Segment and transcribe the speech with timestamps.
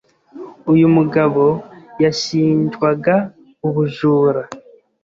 [0.71, 1.45] Uyu mugabo
[2.03, 3.15] yashinjwaga
[3.67, 4.41] ubujura.